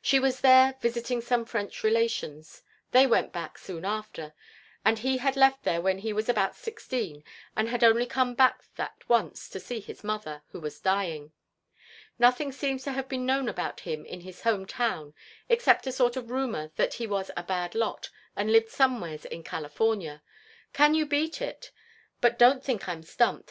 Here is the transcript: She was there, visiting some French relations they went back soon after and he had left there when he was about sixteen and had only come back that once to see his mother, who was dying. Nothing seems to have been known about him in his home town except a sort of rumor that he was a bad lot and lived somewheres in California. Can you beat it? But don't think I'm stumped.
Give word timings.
She 0.00 0.18
was 0.18 0.40
there, 0.40 0.76
visiting 0.80 1.20
some 1.20 1.44
French 1.44 1.82
relations 1.84 2.62
they 2.92 3.06
went 3.06 3.30
back 3.30 3.58
soon 3.58 3.84
after 3.84 4.32
and 4.86 5.00
he 5.00 5.18
had 5.18 5.36
left 5.36 5.64
there 5.64 5.82
when 5.82 5.98
he 5.98 6.14
was 6.14 6.30
about 6.30 6.56
sixteen 6.56 7.22
and 7.54 7.68
had 7.68 7.84
only 7.84 8.06
come 8.06 8.34
back 8.34 8.62
that 8.76 9.06
once 9.06 9.50
to 9.50 9.60
see 9.60 9.80
his 9.80 10.02
mother, 10.02 10.42
who 10.50 10.60
was 10.60 10.80
dying. 10.80 11.30
Nothing 12.18 12.52
seems 12.52 12.84
to 12.84 12.92
have 12.92 13.06
been 13.06 13.26
known 13.26 13.50
about 13.50 13.80
him 13.80 14.06
in 14.06 14.22
his 14.22 14.44
home 14.44 14.64
town 14.64 15.12
except 15.46 15.86
a 15.86 15.92
sort 15.92 16.16
of 16.16 16.30
rumor 16.30 16.72
that 16.76 16.94
he 16.94 17.06
was 17.06 17.30
a 17.36 17.42
bad 17.42 17.74
lot 17.74 18.08
and 18.34 18.50
lived 18.50 18.70
somewheres 18.70 19.26
in 19.26 19.42
California. 19.42 20.22
Can 20.72 20.94
you 20.94 21.04
beat 21.04 21.42
it? 21.42 21.70
But 22.22 22.38
don't 22.38 22.64
think 22.64 22.88
I'm 22.88 23.02
stumped. 23.02 23.44